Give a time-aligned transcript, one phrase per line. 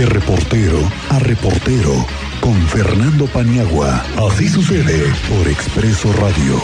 [0.00, 0.78] De reportero
[1.10, 1.92] a reportero
[2.40, 4.02] con Fernando Paniagua.
[4.16, 6.54] Así sucede por Expreso Radio.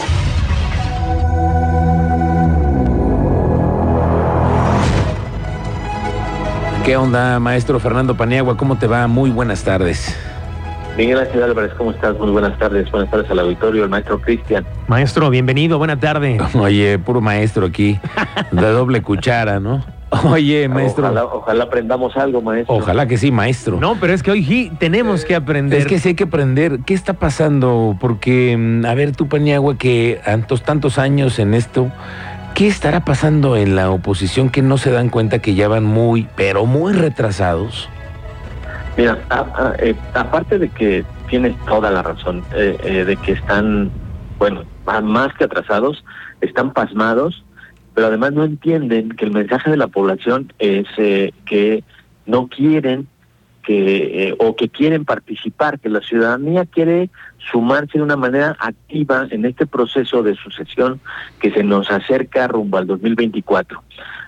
[6.83, 8.57] ¿Qué onda, maestro Fernando Paniagua?
[8.57, 9.05] ¿Cómo te va?
[9.05, 10.17] Muy buenas tardes.
[10.97, 12.17] Miguel Ángel Álvarez, ¿cómo estás?
[12.17, 12.89] Muy buenas tardes.
[12.89, 14.65] Buenas tardes al auditorio, el maestro Cristian.
[14.87, 16.39] Maestro, bienvenido, buena tarde.
[16.55, 17.99] Oye, puro maestro aquí,
[18.51, 19.85] de doble cuchara, ¿no?
[20.25, 21.05] Oye, maestro.
[21.05, 22.75] Ojalá, ojalá aprendamos algo, maestro.
[22.75, 23.77] Ojalá que sí, maestro.
[23.79, 25.79] No, pero es que hoy sí tenemos que aprender.
[25.79, 26.79] Es que sí hay que aprender.
[26.85, 27.97] ¿Qué está pasando?
[27.99, 31.91] Porque, mm, a ver, tú, Paniagua, que tantos, tantos años en esto,
[32.55, 36.27] ¿qué estará pasando en la oposición que no se dan cuenta que ya van muy,
[36.35, 37.89] pero muy retrasados?
[38.95, 43.33] Mira, a- a- eh, aparte de que tienes toda la razón, eh, eh, de que
[43.33, 43.91] están,
[44.39, 44.63] bueno,
[45.03, 46.03] más que atrasados,
[46.41, 47.43] están pasmados,
[47.97, 51.83] pero además no entienden que el mensaje de la población es eh, que
[52.27, 53.07] no quieren
[53.63, 57.09] que eh, o que quieren participar, que la ciudadanía quiere
[57.51, 60.99] sumarse de una manera activa en este proceso de sucesión
[61.39, 63.81] que se nos acerca rumbo al 2024.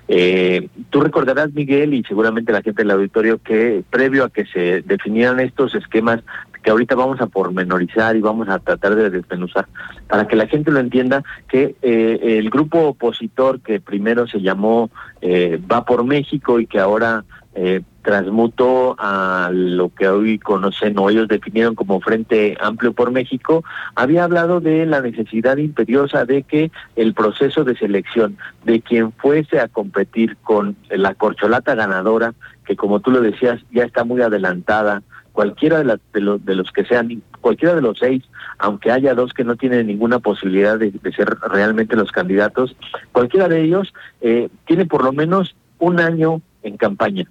[0.08, 4.82] Eh, tú recordarás, Miguel, y seguramente la gente del auditorio, que previo a que se
[4.82, 6.22] definieran estos esquemas
[6.64, 9.68] que ahorita vamos a pormenorizar y vamos a tratar de desmenuzar,
[10.08, 14.90] para que la gente lo entienda, que eh, el grupo opositor que primero se llamó
[15.22, 21.10] eh, Va por México y que ahora eh, transmutó a lo que hoy conocen o
[21.10, 23.64] ellos definieron como Frente Amplio por México,
[23.96, 29.60] había hablado de la necesidad imperiosa de que el proceso de selección de quien fuese
[29.60, 32.34] a competir con la corcholata ganadora,
[32.66, 35.04] que como tú lo decías, ya está muy adelantada,
[35.40, 38.24] cualquiera de, las- de, los, de los que sean, cualquiera de los seis,
[38.58, 42.76] aunque haya dos que no tienen ninguna posibilidad de, de ser realmente los candidatos,
[43.14, 47.24] cualquiera de ellos eh, tiene por lo menos un año en campaña.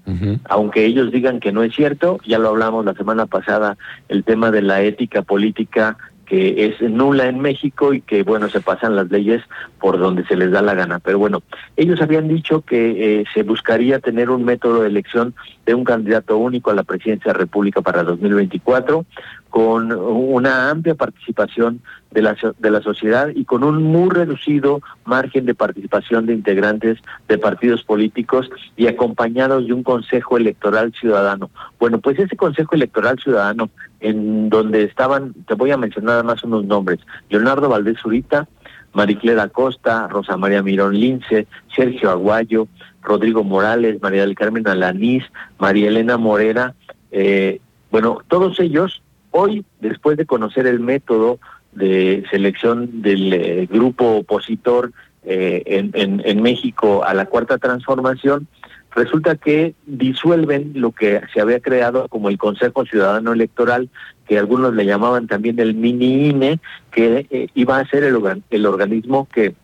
[0.48, 3.76] Aunque ellos digan que no es cierto, ya lo hablamos la semana pasada,
[4.08, 5.98] el tema de la ética política
[6.28, 9.42] que es nula en México y que, bueno, se pasan las leyes
[9.80, 10.98] por donde se les da la gana.
[10.98, 11.42] Pero bueno,
[11.76, 15.34] ellos habían dicho que eh, se buscaría tener un método de elección
[15.64, 19.06] de un candidato único a la presidencia de la República para 2024,
[19.50, 25.46] con una amplia participación de la, de la sociedad y con un muy reducido margen
[25.46, 26.98] de participación de integrantes
[27.28, 31.50] de partidos políticos y acompañados de un Consejo Electoral Ciudadano.
[31.78, 33.70] Bueno, pues ese Consejo Electoral Ciudadano,
[34.00, 38.48] en donde estaban, te voy a mencionar más unos nombres, Leonardo Valdés Zurita,
[38.92, 42.68] Mariclera Costa, Rosa María Mirón Lince, Sergio Aguayo,
[43.02, 45.24] Rodrigo Morales, María del Carmen Alanís,
[45.58, 46.74] María Elena Morera,
[47.10, 47.60] eh,
[47.90, 51.38] bueno, todos ellos hoy, después de conocer el método
[51.72, 54.92] de selección del eh, grupo opositor
[55.24, 58.48] eh, en, México a la cuarta transformación,
[58.94, 63.90] resulta que disuelven lo que se había creado como el Consejo Ciudadano Electoral,
[64.26, 66.60] que algunos le llamaban también el mini INE,
[66.90, 69.54] que eh, iba a ser el, el organismo que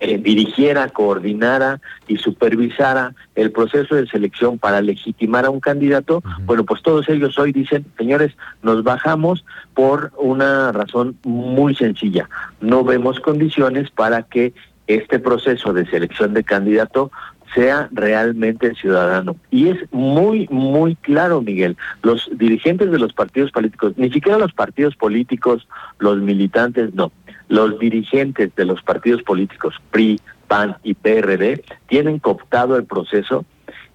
[0.00, 6.64] eh, dirigiera, coordinara y supervisara el proceso de selección para legitimar a un candidato, bueno,
[6.64, 9.44] pues todos ellos hoy dicen, señores, nos bajamos
[9.74, 12.28] por una razón muy sencilla.
[12.60, 14.54] No vemos condiciones para que
[14.86, 17.10] este proceso de selección de candidato
[17.54, 19.36] sea realmente ciudadano.
[19.50, 24.52] Y es muy, muy claro, Miguel, los dirigentes de los partidos políticos, ni siquiera los
[24.52, 25.66] partidos políticos,
[25.98, 27.12] los militantes, no,
[27.50, 33.44] los dirigentes de los partidos políticos, PRI, PAN y PRD, tienen cooptado el proceso,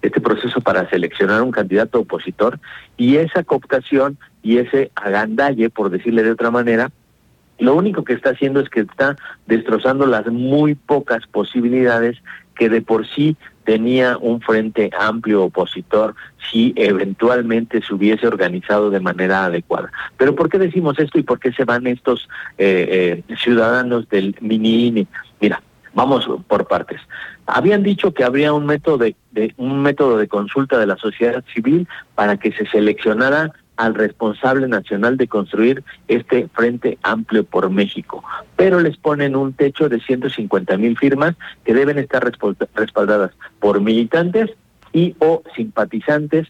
[0.02, 2.60] este proceso para seleccionar un candidato opositor,
[2.98, 6.92] y esa cooptación y ese agandalle, por decirle de otra manera,
[7.58, 12.18] lo único que está haciendo es que está destrozando las muy pocas posibilidades
[12.54, 16.14] que de por sí tenía un frente amplio opositor
[16.50, 19.90] si eventualmente se hubiese organizado de manera adecuada.
[20.16, 24.36] Pero ¿por qué decimos esto y por qué se van estos eh, eh, ciudadanos del
[24.40, 25.06] mini INE?
[25.40, 25.60] Mira,
[25.92, 27.00] vamos por partes.
[27.46, 31.44] Habían dicho que habría un método de, de un método de consulta de la sociedad
[31.52, 38.24] civil para que se seleccionara al responsable nacional de construir este Frente Amplio por México.
[38.56, 41.34] Pero les ponen un techo de 150 mil firmas
[41.64, 42.22] que deben estar
[42.74, 44.50] respaldadas por militantes
[44.92, 46.48] y o simpatizantes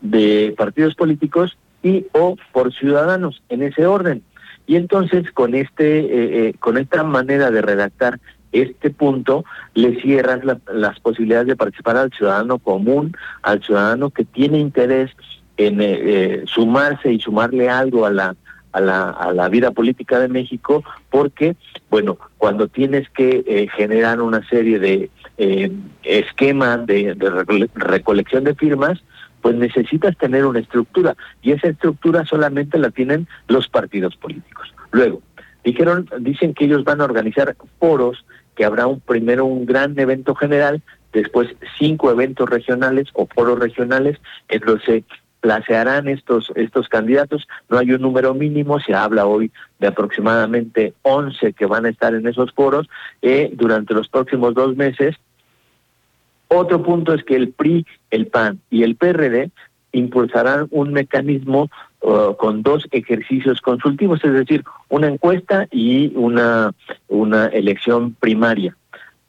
[0.00, 4.22] de partidos políticos y o por ciudadanos en ese orden.
[4.66, 8.18] Y entonces con este eh, eh, con esta manera de redactar
[8.52, 14.24] este punto le cierras la- las posibilidades de participar al ciudadano común, al ciudadano que
[14.24, 15.10] tiene interés
[15.56, 18.36] en eh, eh, sumarse y sumarle algo a la,
[18.72, 21.56] a la a la vida política de México, porque
[21.90, 25.70] bueno cuando tienes que eh, generar una serie de eh,
[26.02, 29.02] esquemas de, de recole- recolección de firmas,
[29.42, 34.74] pues necesitas tener una estructura y esa estructura solamente la tienen los partidos políticos.
[34.90, 35.22] Luego,
[35.62, 38.24] dijeron, dicen que ellos van a organizar foros,
[38.54, 40.82] que habrá un primero un gran evento general,
[41.12, 41.48] después
[41.78, 44.18] cinco eventos regionales o foros regionales
[44.48, 44.82] en los
[45.46, 47.46] placearán estos, estos candidatos.
[47.68, 52.12] No hay un número mínimo, se habla hoy de aproximadamente 11 que van a estar
[52.16, 52.88] en esos foros
[53.22, 55.14] eh, durante los próximos dos meses.
[56.48, 59.52] Otro punto es que el PRI, el PAN y el PRD
[59.92, 61.70] impulsarán un mecanismo
[62.00, 66.72] uh, con dos ejercicios consultivos, es decir, una encuesta y una,
[67.06, 68.76] una elección primaria.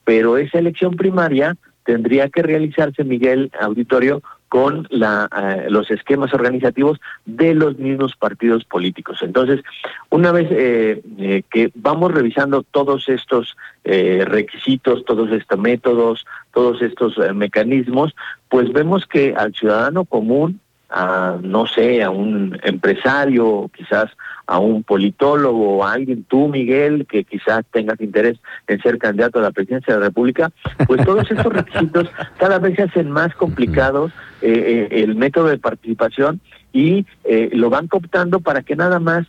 [0.03, 1.55] Pero esa elección primaria
[1.87, 8.65] tendría que realizarse, Miguel Auditorio, con la, eh, los esquemas organizativos de los mismos partidos
[8.65, 9.19] políticos.
[9.21, 9.61] Entonces,
[10.09, 13.55] una vez eh, eh, que vamos revisando todos estos
[13.85, 18.13] requisitos, todos estos métodos, todos estos mecanismos,
[18.49, 24.09] pues vemos que al ciudadano común, a, no sé, a un empresario, quizás
[24.45, 29.43] a un politólogo, a alguien, tú Miguel, que quizás tengas interés en ser candidato a
[29.43, 30.51] la presidencia de la República,
[30.87, 34.11] pues todos estos requisitos cada vez se hacen más complicados
[34.41, 36.39] eh, eh, el método de participación
[36.71, 39.27] y eh, lo van cooptando para que nada más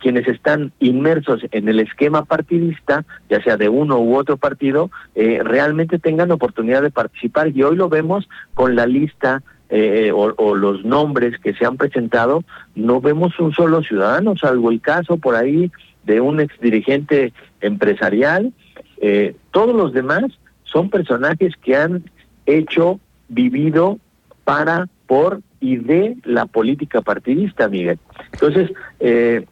[0.00, 5.98] quienes están inmersos en el esquema partidista, ya sea de uno u otro partido, realmente
[5.98, 7.48] tengan oportunidad de participar.
[7.56, 9.42] Y hoy lo vemos con la lista
[9.74, 14.82] eh, o, los nombres que se han presentado, no vemos un solo ciudadano, salvo el
[14.82, 15.72] caso por ahí
[16.04, 17.32] de un ex dirigente
[17.62, 18.52] empresarial.
[19.00, 20.24] Eh, todos los demás
[20.64, 22.04] son personajes que han
[22.44, 23.98] hecho, vivido
[24.44, 27.98] para, por y de la política partidista, Miguel.
[28.34, 28.70] Entonces,
[29.00, 29.46] eh,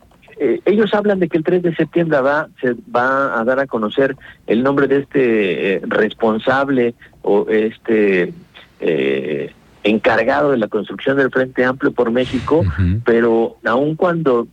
[0.67, 4.17] ellos hablan de que el 3 de septiembre va, se va a dar a conocer
[4.47, 8.35] el nombre de este responsable o este
[9.83, 12.65] encargado de la construcción del Frente Amplio por México,
[13.05, 14.47] pero aun cuando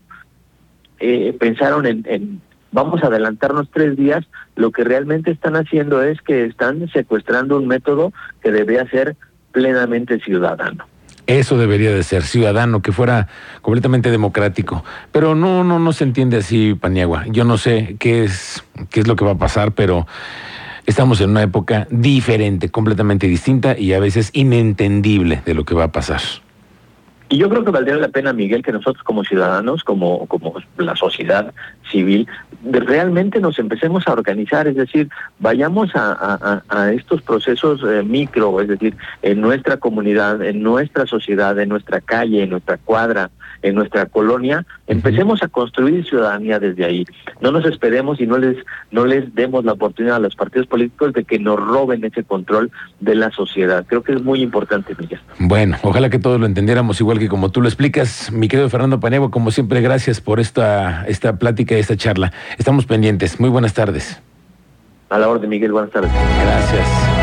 [0.99, 2.41] eh, pensaron en,
[2.71, 4.25] vamos a adelantarnos tres días,
[4.55, 9.15] lo que realmente están haciendo es que están secuestrando un método que debería ser
[9.51, 10.85] plenamente ciudadano.
[11.25, 13.27] Eso debería de ser ciudadano, que fuera
[13.61, 14.85] completamente democrático.
[15.11, 17.25] Pero no, no, no se entiende así, Paniagua.
[17.27, 20.07] Yo no sé qué es, qué es lo que va a pasar, pero
[20.87, 25.83] Estamos en una época diferente, completamente distinta y a veces inentendible de lo que va
[25.83, 26.21] a pasar.
[27.29, 30.95] Y yo creo que valdría la pena, Miguel, que nosotros como ciudadanos, como, como la
[30.95, 31.53] sociedad
[31.91, 32.27] civil,
[32.63, 35.09] realmente nos empecemos a organizar, es decir,
[35.39, 36.61] vayamos a,
[36.93, 42.43] estos procesos eh, micro, es decir, en nuestra comunidad, en nuestra sociedad, en nuestra calle,
[42.43, 43.29] en nuestra cuadra,
[43.61, 47.05] en nuestra colonia, empecemos a construir ciudadanía desde ahí.
[47.41, 48.57] No nos esperemos y no les,
[48.91, 52.71] no les demos la oportunidad a los partidos políticos de que nos roben ese control
[52.99, 53.85] de la sociedad.
[53.87, 55.19] Creo que es muy importante, Miguel.
[55.39, 58.31] Bueno, ojalá que todos lo entendiéramos igual que como tú lo explicas.
[58.31, 62.33] Mi querido Fernando Panego, como siempre, gracias por esta, esta plática y esta charla.
[62.57, 63.39] Estamos pendientes.
[63.39, 64.21] Muy buenas tardes.
[65.09, 65.71] A la orden, Miguel.
[65.71, 66.11] Buenas tardes.
[66.11, 67.16] Gracias.